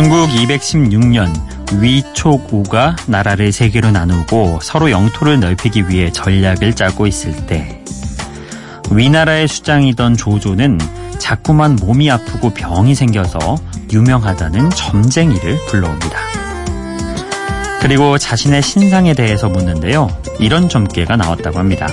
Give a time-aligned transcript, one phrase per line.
[0.00, 1.30] 중국 216년
[1.78, 7.84] 위촉우가 나라를 세 개로 나누고 서로 영토를 넓히기 위해 전략을 짜고 있을 때
[8.90, 10.78] 위나라의 수장이던 조조는
[11.18, 13.58] 자꾸만 몸이 아프고 병이 생겨서
[13.92, 16.18] 유명하다는 점쟁이를 불러옵니다.
[17.82, 20.08] 그리고 자신의 신상에 대해서 묻는데요.
[20.38, 21.86] 이런 점괘가 나왔다고 합니다.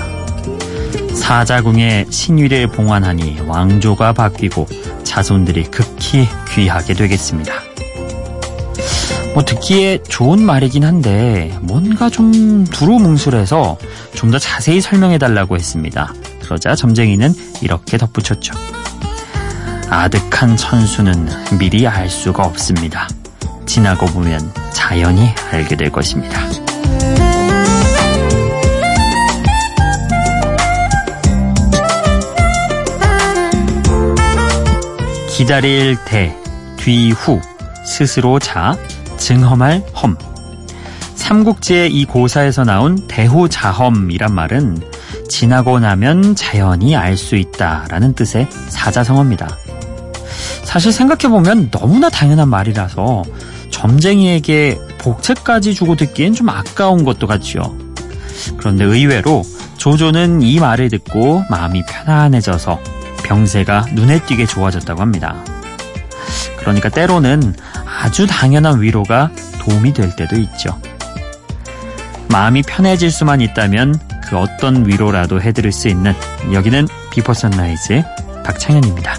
[1.14, 4.66] 사자궁의 신위를 봉환하니 왕조가 바뀌고
[5.04, 7.67] 자손들이 극히 귀하게 되겠습니다.
[9.38, 13.78] 뭐 듣기에 좋은 말이긴 한데 뭔가 좀 두루뭉술해서
[14.16, 16.12] 좀 더 자세히 설명해 달라고 했습니다.
[16.42, 18.56] 그러자 점쟁이는 이렇게 덧붙였죠.
[19.92, 21.30] 아득한 천수는
[21.60, 23.08] 미리 알 수가 없습니다.
[23.68, 26.42] 지나고 보면 자연히 알게 될 것입니다.
[35.30, 36.36] 기다릴 대,
[36.78, 37.40] 뒤후,
[37.86, 38.76] 스스로 자,
[39.18, 40.18] 증험할 험.
[41.16, 44.82] 삼국지의 이 고사에서 나온 대후자험이란 말은
[45.28, 49.48] 지나고 나면 자연히 알 수 있다라는 뜻의 사자성어입니다.
[50.64, 53.24] 사실 생각해보면 너무나 당연한 말이라서
[53.72, 57.76] 점쟁이에게 복채까지 주고 듣기엔 좀 아까운 것도 같지요.
[58.58, 59.44] 그런데 의외로
[59.78, 62.80] 조조는 이 말을 듣고 마음이 편안해져서
[63.24, 65.36] 병세가 눈에 띄게 좋아졌다고 합니다.
[66.68, 70.80] 그러니까 때로는 아주 당연한 위로가 도움이 될 때도 있죠.
[72.30, 73.98] 마음이 편해질 수만 있다면
[74.28, 76.14] 그 어떤 위로라도 해드릴 수 있는
[76.52, 78.04] 여기는 비퍼 선라이즈의
[78.44, 79.16] 박창현입니다.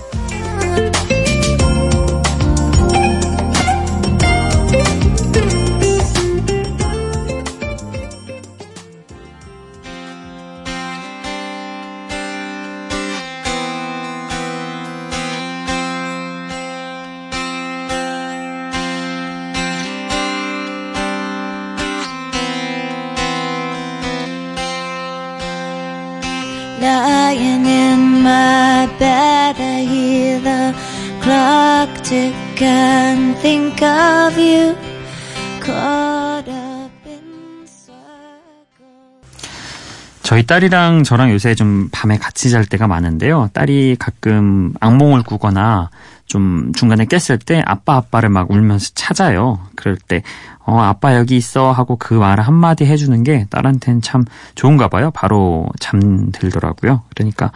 [40.28, 43.48] 저희 딸이랑 저랑 요새 좀 밤에 같이 잘 때가 많은데요.
[43.54, 45.88] 딸이 가끔 악몽을 꾸거나
[46.26, 49.58] 좀 중간에 깼을 때 아빠 아빠를 막 울면서 찾아요.
[49.74, 50.22] 그럴 때
[50.66, 55.10] 어, 아빠 여기 있어 하고 그 말을 한마디 해주는 게 딸한테는 참 좋은가 봐요.
[55.12, 57.04] 바로 잠들더라고요.
[57.14, 57.50] 그러니까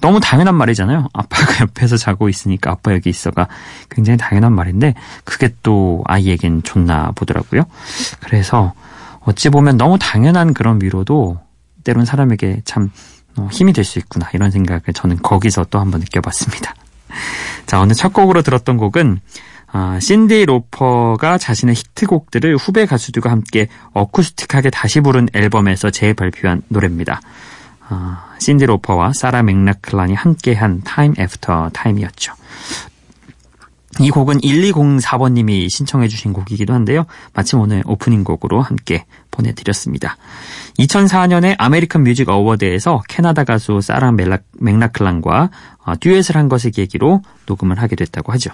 [0.00, 1.08] 너무 당연한 말이잖아요.
[1.12, 3.48] 아빠가 옆에서 자고 있으니까 아빠 여기 있어가
[3.90, 7.64] 굉장히 당연한 말인데 그게 또 아이에겐 좋나 보더라고요.
[8.20, 8.74] 그래서
[9.22, 11.44] 어찌 보면 너무 당연한 그런 위로도
[11.86, 12.90] 때론 사람에게 참
[13.36, 16.74] 어, 힘이 될 수 있구나 이런 생각을 저는 거기서 또 한번 느껴봤습니다.
[17.66, 19.20] 자 오늘 첫 곡으로 들었던 곡은
[19.72, 27.20] 아, 신디 로퍼가 자신의 히트곡들을 후배 가수들과 함께 어쿠스틱하게 다시 부른 앨범에서 재발표한 노래입니다.
[27.88, 32.32] 아, 신디 로퍼와 사라 맥락클란이 함께한 Time After Time이었죠.
[33.98, 37.06] 이 곡은 1204번님이 신청해 주신 곡이기도 한데요.
[37.32, 39.04] 마침 오늘 오프닝 곡으로 함께
[39.36, 40.16] 보내드렸습니다.
[40.78, 45.50] 2004년에 American Music Award에서 캐나다 가수 사라 맥락클란과
[45.84, 48.50] 어, 듀엣을 한 것을 계기로 녹음을 하게 됐다고 하죠.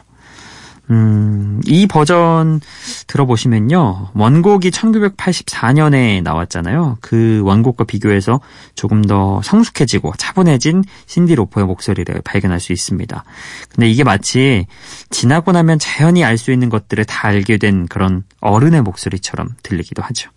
[0.90, 2.60] 음, 이 버전
[3.06, 4.10] 들어보시면요.
[4.14, 6.98] 원곡이 1984년에 나왔잖아요.
[7.00, 8.40] 그 원곡과 비교해서
[8.74, 13.24] 조금 더 성숙해지고 차분해진 신디 로퍼의 목소리를 발견할 수 있습니다.
[13.70, 14.66] 근데 이게 마치
[15.10, 20.30] 지나고 나면 자연히 알 수 있는 것들을 다 알게 된 그런 어른의 목소리처럼 들리기도 하죠.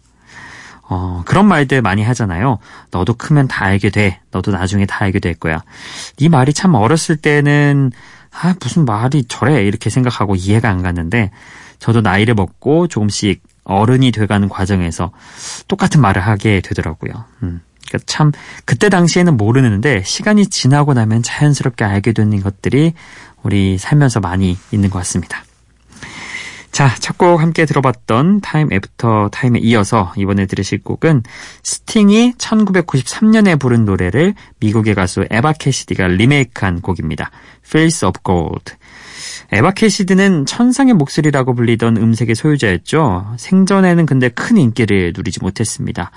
[0.87, 2.59] 어, 그런 말들 많이 하잖아요.
[2.91, 4.19] 너도 크면 다 알게 돼.
[4.31, 5.63] 너도 나중에 다 알게 될 거야.
[6.17, 7.91] 이 말이 참 어렸을 때는
[8.31, 11.31] 아, 무슨 말이 저래 이렇게 생각하고 이해가 안 갔는데
[11.79, 15.11] 저도 나이를 먹고 조금씩 어른이 돼가는 과정에서
[15.67, 17.13] 똑같은 말을 하게 되더라고요.
[17.43, 17.61] 음.
[17.87, 18.31] 그러니까 참
[18.65, 22.93] 그때 당시에는 모르는데 시간이 지나고 나면 자연스럽게 알게 되는 것들이
[23.43, 25.43] 우리 살면서 많이 있는 것 같습니다.
[26.75, 31.23] 자, 첫 곡 함께 들어봤던 Time After Time에 이어서 이번에 들으실 곡은
[31.63, 37.31] 스팅이 1993년에 부른 노래를 미국의 가수 에바 캐시디가 리메이크한 곡입니다.
[37.65, 38.73] Fields of Gold.
[39.53, 43.35] 에바 캐시디는 천상의 목소리라고 불리던 음색의 소유자였죠.
[43.37, 46.11] 생전에는 근데 큰 인기를 누리지 못했습니다.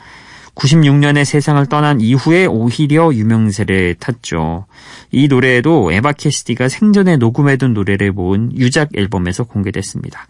[0.58, 4.66] 96년에 세상을 떠난 이후에 오히려 유명세를 탔죠.
[5.12, 10.26] 이 노래도 에바 캐시디가 생전에 녹음해둔 노래를 모은 유작 앨범에서 공개됐습니다.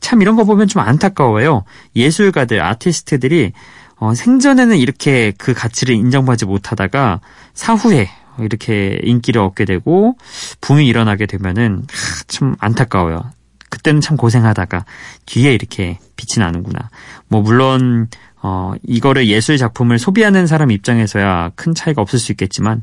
[0.00, 1.64] 참 이런 거 보면 좀 안타까워요.
[1.94, 3.52] 예술가들, 아티스트들이
[3.98, 7.20] 어, 생전에는 이렇게 그 가치를 인정받지 못하다가
[7.54, 8.08] 사후에
[8.38, 10.16] 이렇게 인기를 얻게 되고
[10.60, 11.86] 붐이 일어나게 되면은
[12.28, 13.30] 참 안타까워요.
[13.70, 14.84] 그때는 참 고생하다가
[15.26, 16.90] 뒤에 이렇게 빛이 나는구나.
[17.28, 18.08] 뭐 물론
[18.48, 22.82] 어 이거를 예술 작품을 소비하는 사람 입장에서야 큰 차이가 없을 수 있겠지만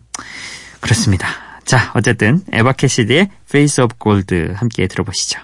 [0.82, 1.28] 그렇습니다.
[1.64, 5.40] 자, 어쨌든 에바 캐시디의 Face of Gold 함께 들어보시죠.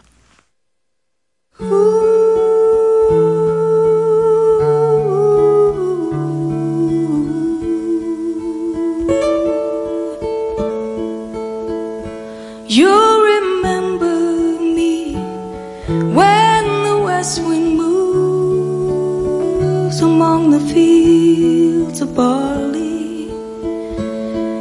[20.67, 23.29] Fields of barley.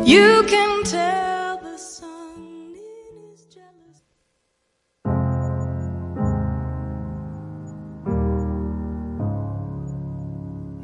[0.05, 4.03] You can tell the sun is jealous.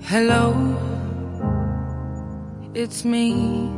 [0.02, 0.54] Hello,
[2.74, 3.72] it's me.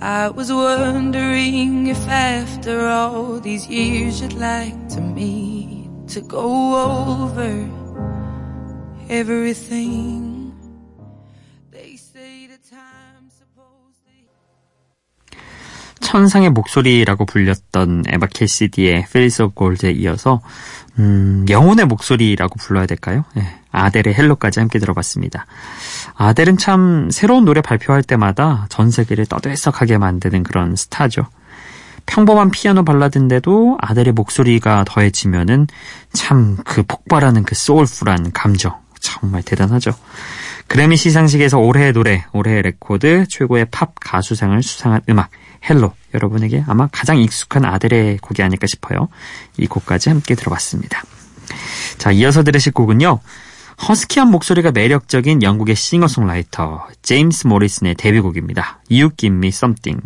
[0.00, 6.44] I was wondering if after all these years you'd like to meet to go
[6.76, 7.83] over
[9.08, 10.52] everything.
[11.72, 14.12] They say that time's supposed to
[16.00, 20.40] 천상의 목소리라고 불렸던 에바 캐시디의 Fields of Gold에 이어서
[20.98, 23.24] 음, 영혼의 목소리라고 불러야 될까요?
[23.36, 23.42] 예,
[23.72, 25.46] 아델의 Hello까지 함께 들어봤습니다.
[26.14, 31.26] 아델은 참 새로운 노래 발표할 때마다 전 세계를 떠들썩하게 만드는 그런 스타죠.
[32.06, 35.66] 평범한 피아노 발라드인데도 아델의 목소리가 더해지면은
[36.12, 39.92] 참 그 폭발하는 그 soulful한 감정 정말 대단하죠.
[40.66, 45.28] 그래미 시상식에서 올해의 노래, 올해의 레코드, 최고의 팝 가수상을 수상한 음악
[45.68, 49.08] Hello 여러분에게 아마 가장 익숙한 아델의 곡이 아닐까 싶어요.
[49.58, 51.02] 이 곡까지 함께 들어봤습니다.
[51.98, 53.20] 자, 이어서 들으실 곡은요.
[53.88, 58.80] 허스키한 목소리가 매력적인 영국의 싱어송라이터 제임스 모리슨의 데뷔곡입니다.
[58.90, 60.00] You Give Me Something.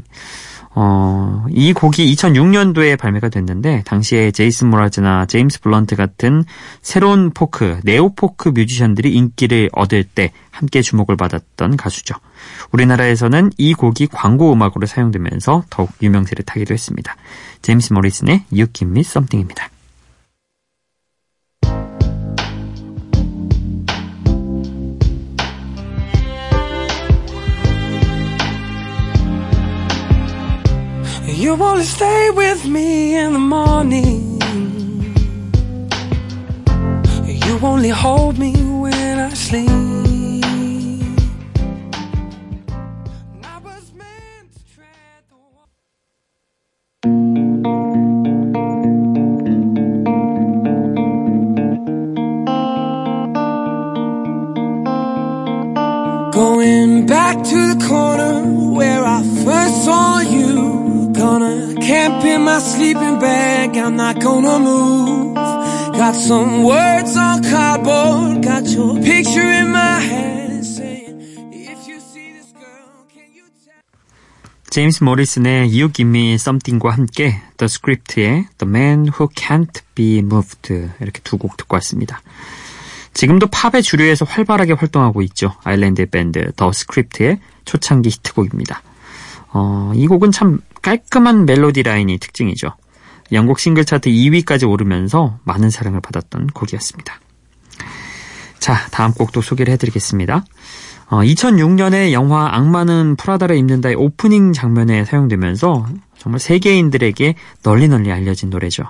[0.75, 6.45] 어, 이 곡이 2006년도에 발매가 됐는데 당시에 제이슨 므라즈나 제임스 블런트 같은
[6.83, 12.15] 새로운 포크, neo 포크 뮤지션들이 인기를 얻을 때 함께 주목을 받았던 가수죠.
[12.73, 17.17] 우리나라에서는 이 곡이 광고 음악으로 사용되면서 더욱 유명세를 타기도 했습니다.
[17.63, 19.71] 제임스 모리슨의 You Give Me Something입니다.
[31.39, 34.41] You wanna stay with me in the morning.
[37.47, 38.53] You only hold me
[38.83, 40.08] when I sleep.
[63.81, 65.35] I'm not gonna move.
[65.35, 68.43] Got some words on cardboard.
[68.43, 73.83] Got your picture in my head saying, If you see this girl, can you tell?
[74.71, 80.91] 제임스 모리슨의 You Give Me Something과 함께 The Script의 The Man Who Can't Be Moved
[81.01, 82.21] 이렇게 두 곡 듣고 왔습니다.
[83.15, 85.55] 지금도 팝의 주류에서 활발하게 활동하고 있죠.
[85.65, 88.83] 아일랜드 밴드 The Script의 초창기 히트곡입니다.
[89.53, 92.75] 어, 이 곡은 참 깔끔한 멜로디 라인이 특징이죠.
[93.33, 97.21] 영국 싱글 차트 2위까지 오르면서 많은 사랑을 받았던 곡이었습니다.
[98.59, 100.45] 자, 다음 곡도 소개를 해드리겠습니다.
[101.11, 105.87] 어, 2006년에 영화 악마는 프라다를 입는다의 오프닝 장면에 사용되면서
[106.19, 108.85] 정말 세계인들에게 널리 널리 알려진 노래죠.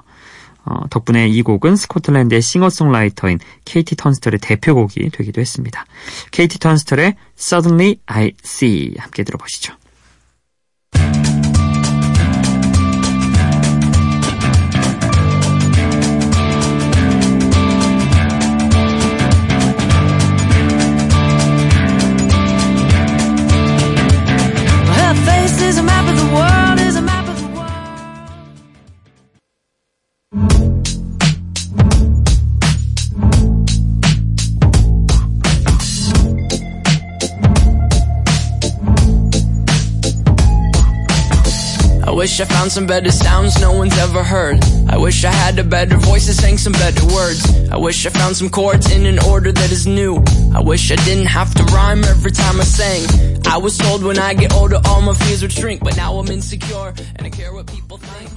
[0.65, 5.87] 어, 덕분에 이 곡은 스코틀랜드의 싱어송라이터인 케이티 턴스털의 대표곡이 되기도 했습니다.
[6.31, 9.75] 케이티 턴스털의 Suddenly I See 함께 들어보시죠.
[42.24, 44.64] wish I found some better sounds no one's ever heard.
[44.88, 47.42] I wish I had a better voice that sang some better words.
[47.70, 50.24] I wish I found some chords in an order that is new.
[50.54, 53.04] I wish I didn't have to rhyme every time I sang.
[53.48, 56.28] I was told when I get older all my fears would shrink, but now I'm
[56.32, 58.30] insecure and I care what people think.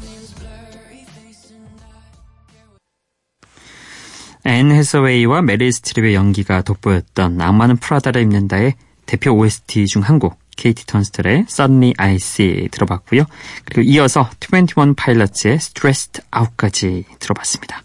[4.47, 8.75] 앤 해서웨이와 메릴 스트립의 연기가 돋보였던 악마는 프라다를 입는다의
[9.05, 13.24] 대표 OST 중 한 곡, 케이티 턴스텔의 Suddenly I See 들어봤고요.
[13.66, 17.82] 그리고 이어서 21 파일럿의 Stressed Out까지 들어봤습니다.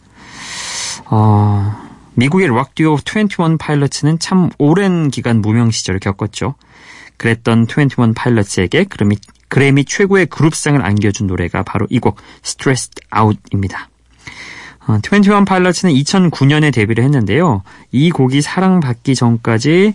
[1.06, 1.74] 어,
[2.14, 6.54] 미국의 락 듀오 21 파일럿은 참 오랜 기간 무명 시절을 겪었죠.
[7.16, 9.16] 그랬던 21 파일럿에게 그래미,
[9.48, 13.88] 그래미 최고의 그룹상을 안겨준 노래가 바로 이 곡 Stressed Out입니다.
[14.86, 17.62] 어, 21 파일럿은 2009년에 데뷔를 했는데요.
[17.90, 19.94] 이 곡이 사랑받기 전까지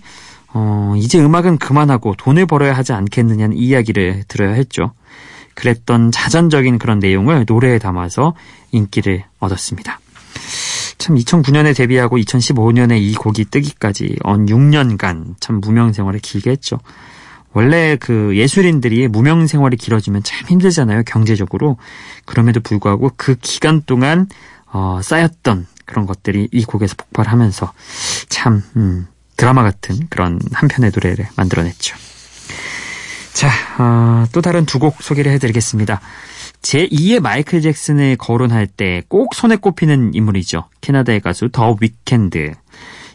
[0.53, 4.91] 어, 이제 음악은 그만하고 돈을 벌어야 하지 않겠느냐는 이야기를 들어야 했죠.
[5.55, 8.33] 그랬던 자전적인 그런 내용을 노래에 담아서
[8.71, 9.99] 인기를 얻었습니다.
[10.97, 16.77] 참 2009년에 데뷔하고 2015년에 이 곡이 뜨기까지 언 6년간 참 무명 생활을 길게 했죠.
[17.53, 21.77] 원래 그 예술인들이 무명 생활이 길어지면 참 힘들잖아요, 경제적으로.
[22.25, 24.27] 그럼에도 불구하고 그 기간 동안
[24.71, 27.73] 어, 쌓였던 그런 것들이 이 곡에서 폭발하면서
[28.29, 29.07] 참 음,
[29.41, 31.95] 드라마 같은 그런 한 편의 노래를 만들어냈죠.
[33.33, 35.99] 자, 어, 또 다른 두 곡 소개를 해드리겠습니다.
[36.61, 40.65] 제2의 마이클 잭슨을 거론할 때 꼭 손에 꼽히는 인물이죠.
[40.81, 42.51] 캐나다의 가수 더 위켄드.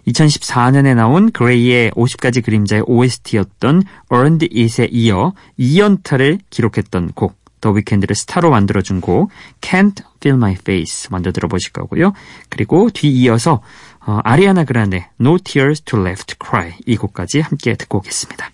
[0.08, 7.36] 2014년에 나온 그레이의 50가지 그림자의 OST였던 Earned It에 이어 2연타를 기록했던 곡.
[7.60, 9.30] 더 위켄드를 스타로 만들어준 곡
[9.60, 12.12] Can't Feel My Face 먼저 들어보실 거고요.
[12.50, 13.62] 그리고 뒤이어서
[14.05, 18.51] 어, 아리아나 그란데 No Tears to Left Cry 이 곡까지 함께 듣고 오겠습니다.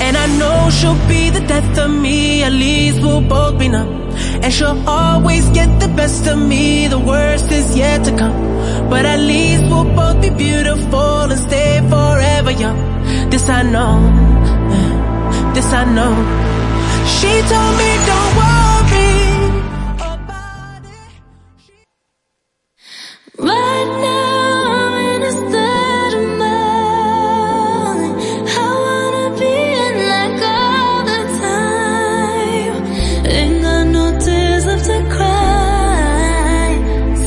[0.00, 4.08] And I know she'll be the death of me, at least we'll both be numb.
[4.42, 8.88] And she'll always get the best of me, the worst is yet to come.
[8.88, 12.78] But at least we'll both be beautiful and stay forever young.
[13.28, 13.98] This I know,
[15.53, 16.13] this I know.
[17.15, 19.13] She told me don't worry
[20.13, 21.11] about it.
[23.37, 28.13] Right now I'm in a state of mind.
[28.49, 29.53] I wanna be
[29.85, 29.95] in
[30.53, 32.75] all the time.
[33.37, 36.69] Ain't got no tears left to cry.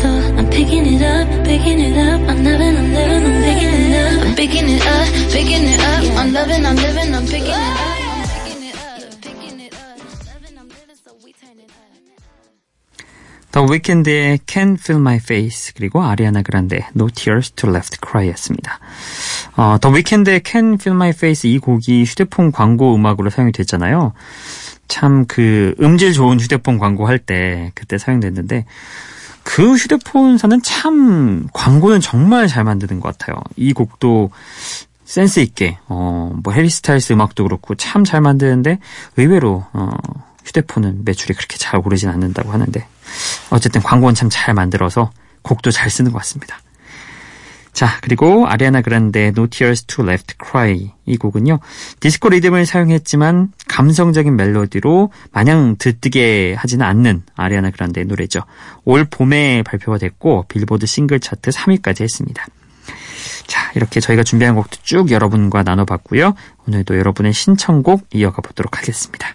[0.01, 2.21] So I'm picking it up, picking it up.
[2.31, 4.13] I'm loving, I'm living, I'm picking it up.
[4.27, 6.03] I'm picking it up, picking it up.
[6.21, 7.86] I'm loving, I'm living, I'm picking it up.
[13.57, 18.81] 더 위켄드의 Can Feel My Face 그리고 아리아나 그란데 No Tears to Left Cry였습니다.
[19.57, 24.13] 어, 더 위켄드의 Can Feel My Face 이 곡이 휴대폰 광고 음악으로 사용이 됐잖아요.
[24.89, 28.67] 참 그 음질 좋은 휴대폰 광고 할 때 그때 사용됐는데
[29.43, 33.41] 그 휴대폰사는 참 광고는 정말 잘 만드는 것 같아요.
[33.57, 34.33] 이 곡도
[35.07, 38.81] 센스 있게 어뭐 해리 스타일스 음악도 그렇고 참 잘 만드는데
[39.17, 39.93] 의외로 어
[40.45, 42.87] 휴대폰은 매출이 그렇게 잘 오르진 않는다고 하는데
[43.51, 45.11] 어쨌든 광고는 참 잘 만들어서
[45.43, 46.59] 곡도 잘 쓰는 것 같습니다.
[47.73, 51.59] 자, 그리고 아리아나 그란데 No Tears Left to Cry 이 곡은요.
[52.01, 58.41] 디스코 리듬을 사용했지만 감성적인 멜로디로 마냥 들뜨게 하지는 않는 아리아나 그란데의 노래죠.
[58.85, 62.47] 올 봄에 발표가 됐고 빌보드 싱글 차트 3위까지 했습니다.
[63.47, 66.35] 자, 이렇게 저희가 준비한 곡도 쭉 여러분과 나눠봤고요.
[66.67, 69.35] 오늘도 여러분의 신청곡 이어가 보도록 하겠습니다.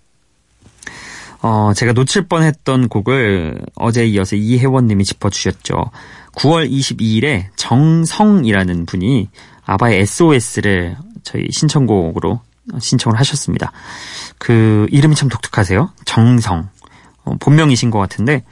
[1.41, 5.91] 어, 제가 놓칠 뻔했던 곡을 어제 이어서 이혜원님이 짚어주셨죠.
[6.35, 9.29] 9월 22일에 정성이라는 분이
[9.65, 12.41] 아바의 SOS를 저희 신청곡으로
[12.79, 13.71] 신청을 하셨습니다.
[14.37, 15.91] 그 이름이 참 독특하세요.
[16.05, 16.69] 정성.
[17.23, 18.43] 어, 본명이신 것 같은데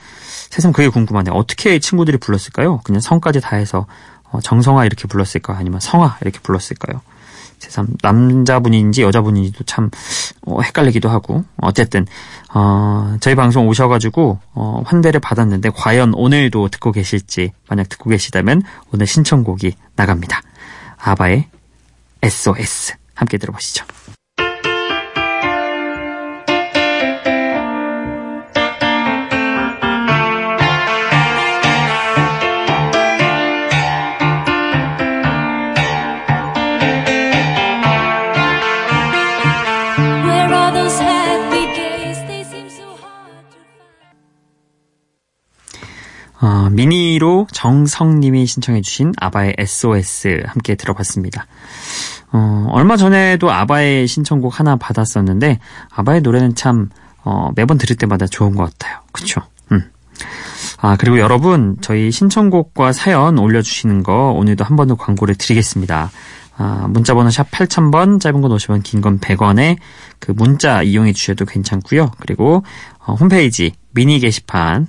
[0.50, 1.34] 세상 그게 궁금하네요.
[1.34, 2.82] 어떻게 친구들이 불렀을까요?
[2.84, 3.86] 그냥 성까지 다 해서
[4.32, 5.58] 어, 정성아 이렇게 불렀을까요?
[5.58, 7.02] 아니면 성아 이렇게 불렀을까요?
[7.60, 9.92] 세상 남자분인지 여자분인지도 참
[10.46, 12.08] 어, 헷갈리기도 하고 어쨌든
[12.54, 18.64] 어, 저희 방송 오셔가지고 어, 환대를 받았는데 과연 오늘도 듣고 계실지 만약 듣고 계시다면
[18.94, 20.42] 오늘 신청곡이 나갑니다.
[20.98, 21.48] 아바의
[22.24, 23.86] SOS 함께 들어보시죠.
[46.70, 51.48] 어, 미니로 정성님이 신청해주신 아바의 SOS 함께 들어봤습니다.
[52.32, 55.60] 어, 얼마 전에도 아바의 신청곡 하나 받았었는데
[55.96, 56.90] 아바의 노래는 참
[57.24, 59.00] 어, 매번 들을 때마다 좋은 것 같아요.
[59.12, 59.42] 그쵸?
[59.72, 59.82] 음.
[60.82, 66.12] 아, 그리고 여러분, 저희 신청곡과 사연 올려주시는 거 오늘도 한 번 더 광고를 드리겠습니다.
[66.58, 69.78] 아, 문자번호 샵 8000번, 짧은 건 50원, 긴 건 100원에
[70.20, 72.12] 그 문자 이용해 주셔도 괜찮고요.
[72.20, 72.64] 그리고
[72.99, 74.88] 어, 홈페이지 미니 게시판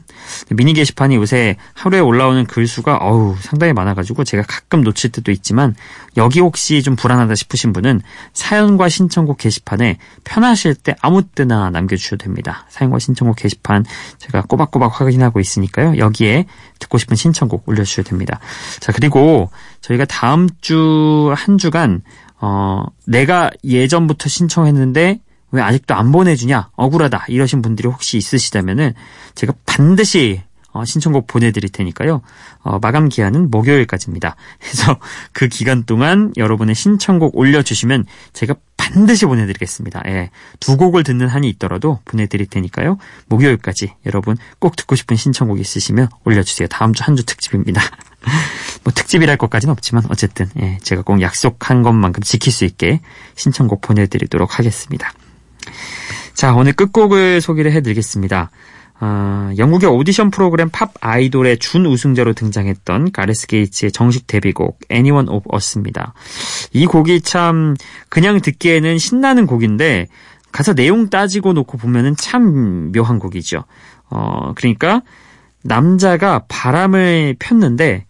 [0.51, 5.75] 미니 게시판이 요새 하루에 올라오는 글 수가 어우 상당히 많아가지고 제가 가끔 놓칠 때도 있지만
[6.17, 8.03] 여기 혹시 좀 불안하다 싶으신 분은
[8.35, 12.67] 사연과 신청곡 게시판에 편하실 때 아무 때나 남겨주셔도 됩니다.
[12.69, 13.85] 사연과 신청곡 게시판
[14.19, 15.97] 제가 꼬박꼬박 확인하고 있으니까요.
[15.97, 16.45] 여기에
[16.79, 18.39] 듣고 싶은 신청곡 올려주셔도 됩니다.
[18.81, 19.51] 자 그리고
[19.81, 22.03] 저희가 다음 주 한 주간
[22.41, 25.21] 어 내가 예전부터 신청했는데
[25.53, 28.95] 왜 아직도 안 보내주냐 억울하다 이러신 분들이 혹시 있으시다면은
[29.35, 30.43] 제가 반드시
[30.73, 32.23] 어, 신청곡 보내드릴 테니까요.
[32.63, 34.37] 어, 마감 기한은 목요일까지입니다.
[34.61, 34.99] 그래서
[35.33, 40.03] 그 기간 동안 여러분의 신청곡 올려주시면 제가 반드시 보내드리겠습니다.
[40.07, 42.99] 예, 두 곡을 듣는 한이 있더라도 보내드릴 테니까요.
[43.29, 46.69] 목요일까지 여러분 꼭 듣고 싶은 신청곡 있으시면 올려주세요.
[46.69, 47.81] 다음 주 한주 특집입니다.
[48.83, 53.01] 뭐 특집이랄 것까지는 없지만 어쨌든 예, 제가 꼭 약속한 것만큼 지킬 수 있게
[53.35, 55.13] 신청곡 보내드리도록 하겠습니다.
[56.35, 58.51] 자, 오늘 끝곡을 소개를 해드리겠습니다.
[59.03, 65.49] 아, 영국의 오디션 프로그램 팝 아이돌의 준 우승자로 등장했던 가레스 게이츠의 정식 데뷔곡 Anyone of
[65.53, 66.13] Us입니다.
[66.73, 67.77] 이 곡이 참
[68.11, 70.07] 그냥 듣기에는 신나는 곡인데
[70.53, 73.65] 가사 내용 따지고 놓고 보면은 참 묘한 곡이죠.
[74.11, 75.01] 어, 그러니까
[75.63, 78.05] 남자가 바람을 폈는데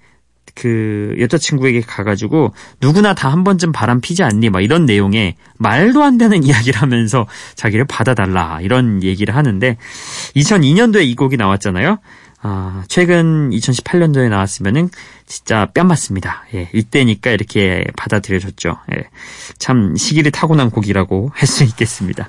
[0.60, 4.50] 그 여자친구에게 가가지고 누구나 다 한 번쯤 바람 피지 않니?
[4.50, 9.76] 막 이런 내용의 말도 안 되는 이야기를 하면서 자기를 받아달라 이런 얘기를 하는데
[10.36, 11.98] 2002년도에 이 곡이 나왔잖아요.
[12.42, 14.88] 아, 최근 2018년도에 나왔으면은
[15.26, 16.44] 진짜 뺨 맞습니다.
[16.54, 18.78] 예, 이때니까 이렇게 받아들여졌죠.
[18.96, 19.04] 예,
[19.58, 22.28] 참 시기를 타고난 곡이라고 할 수 있겠습니다.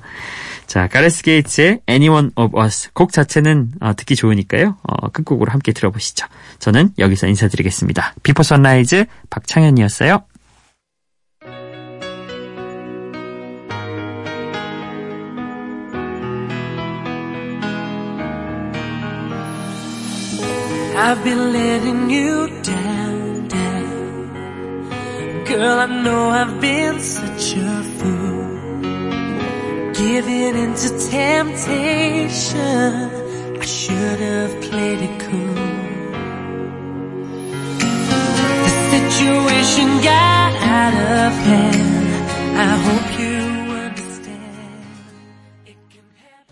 [0.67, 4.78] 자, 가레스 게이츠의 Anyone of Us 곡 자체는 어, 듣기 좋으니까요.
[4.84, 6.28] 어, 끝곡으로 함께 들어보시죠.
[6.60, 8.15] 저는 여기서 인사드리겠습니다.
[8.24, 10.24] 비포 선라이즈 박창현이었어요.
[21.04, 24.30] I've been letting you down, down.
[25.45, 27.81] Girl, I know I've been such a.
[30.12, 32.60] Giving into temptation,
[33.62, 35.56] I should have played it cool.
[38.65, 42.12] The situation got out of hand.
[42.60, 43.01] I hope